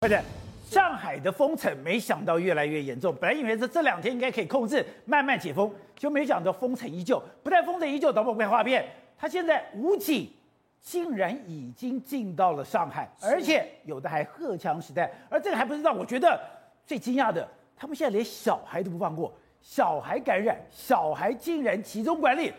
[0.00, 0.16] 不是
[0.70, 3.12] 上海的封城，没想到越来越严重。
[3.20, 7.20] 本来以为是这两天应该可以控制，慢慢解封，就没想到封城依旧。
[7.42, 8.88] 不但封城依旧，导播看画面，
[9.18, 10.30] 他现在武警
[10.80, 15.10] 竟然已经进到了上海，而且有的还荷枪实弹。
[15.28, 16.40] 而这个还不是让我觉得
[16.86, 22.52] 最惊讶的，他们现在连小孩都不放过，小孩感染，小孩竟然集中管理。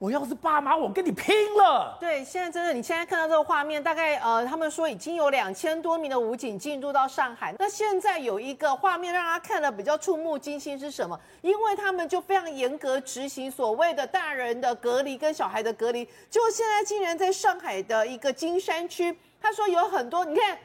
[0.00, 1.94] 我要是爸妈，我跟你拼了！
[2.00, 7.54] 对，现在真的，你现在看到这个画面，大概呃，他们说已经有两千多名的武警进入到上海。
[7.58, 11.20] 那现在有一个画面让他看了比较触目惊心是什么？
[11.42, 16.02] 因为他们就非常严格执行所谓的大人的隔离跟小孩的隔离。
[16.30, 20.56] 就现在竟然在上海的一个金山区，他说有很多，你看。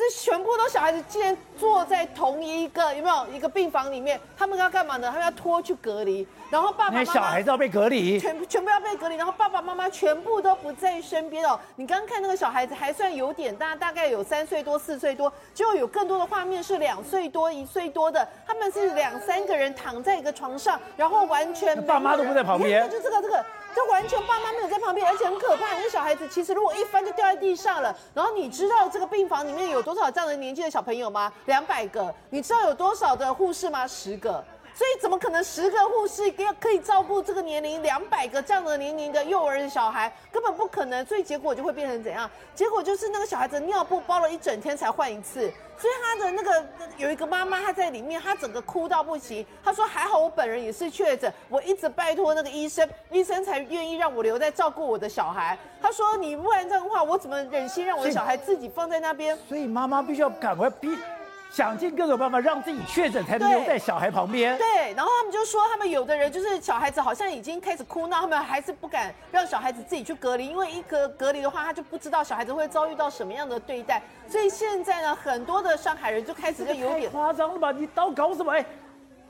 [0.00, 4.18] 这全部都小孩子，竟然坐在同一个有没有一个病房里面？
[4.34, 5.08] 他们要干嘛呢？
[5.08, 11.60] 他们要拖去隔离，然后爸爸妈妈小孩子要被隔离，全全部要被隔离，然后爸爸妈妈全部都不在身边哦。
[11.76, 23.44] 你刚刚看那个小孩子还算有点大，大概有三岁多、四岁多，就有更多的画面是两岁多、一岁多的，他们是两三个人躺在一个床上，然后完全爸妈都不在旁边，就这个这个。
[23.74, 25.78] 就完全爸妈没有在旁边，而且很可怕。
[25.78, 27.96] 那小孩子其实如果一翻就掉在地上了。
[28.14, 31.32] 然后你知道这个病房里面有多少这样的年纪的小朋友吗？
[31.46, 32.12] 两百个。
[32.30, 33.86] 你知道有多少的护士吗？
[33.86, 34.44] 十个。
[34.74, 40.10] 所以怎么可能十个护士可以可以照顾这个年龄两百个这样的年龄的幼儿的小孩？
[40.32, 41.04] 根本不可能。
[41.04, 42.30] 所以结果就会变成怎样？
[42.54, 45.52] 结果就是那个小孩子尿布包了一整天才换一次。
[45.78, 46.66] 所以他的那个
[46.98, 49.46] 有一个妈妈，她在里面，她整个哭到不行。
[49.64, 60.90] 她说：“还好我本人也是确诊，我一直拜托那个医生，医生才愿意让我留在照顾我的小孩。”她说：“你不然这样的话，我怎么忍心让我的小孩自己放在那边？”所以妈妈必须要赶快逼。
[61.50, 64.56] 想尽各种办法让自己确诊，才能留在小孩旁边。
[64.56, 74.00] 对，然后他们就说，他们有的人就是小孩子好像已经开始哭闹，他们还是不敢让小孩子自己去隔离，因为一隔隔离的话，他就不知道小孩子会遭遇到什么样的对待。
[74.28, 77.72] 所以现在呢，很多的上海人就开始就有点夸张了吧？
[77.72, 78.52] 你到搞什么？
[78.52, 78.64] 哎。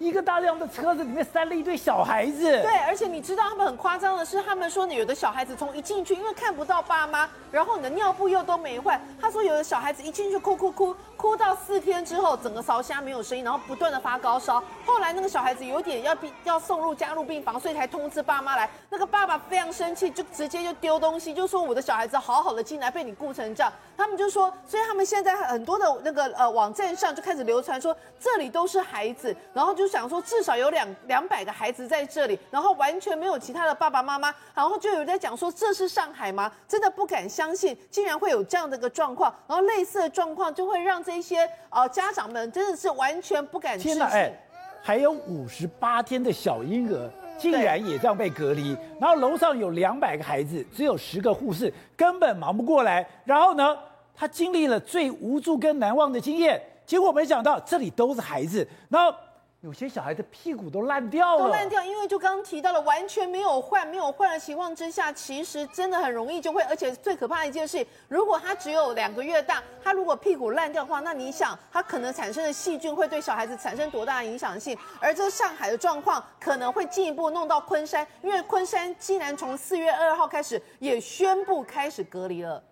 [0.00, 2.40] 一个大量的车子里面塞了一堆小孩子。
[2.62, 8.98] 对，而且你知道他们很夸张的是，他们说有的小孩子从一进去，因为看不到爸妈，然后你的尿布又都没换。
[9.20, 14.62] 他说有的小孩子一进去哭哭哭，哭到四天之后，整个烧瞎没有声音，然后不断的发高烧。
[14.86, 18.70] 后来那个小孩子有点要病要送入加护病房，所以才通知爸妈来。
[18.88, 23.70] 那个爸爸非常生气，就直接就丢东西，就说我的小孩子好好的进来，被你顾成这样。
[23.98, 36.50] 他们就说，所以他们现在很多的那个呃网站上就开始流传说这里都是孩子，然后就想说至少有两两百个孩子在这里，然后完全没有其他的爸爸妈妈，然后就有在讲说这是上海吗？
[36.68, 43.98] 真的不敢相信，竟然会有这样的一个状况，然后类似的状况就会让这些呃家长们真的是完全不敢相信。
[43.98, 44.38] 天哪，
[44.80, 53.76] 还有五十八天的小婴儿竟然也这样被隔离，然后楼上有两百个孩子，只有十个护士，根本忙不过来，然后呢？
[54.12, 59.16] 他经历了最无助跟难忘的经验，结果没想到这里都是孩子，然后
[59.62, 74.74] 有些小孩的屁股都烂掉了，都烂掉，因为就刚刚提到了，完全没有换，没有换的情况之下，其实真的很容易就会，而且最可怕的一件事，如果他只有两个月大，他如果屁股烂掉的话，那你想他可能产生的细菌会对小孩子产生多大的影响性？
[74.98, 82.62] 而这上海的状况可能会进一步弄到昆山，因为昆山竟然从四月二号开始也宣布开始隔离了。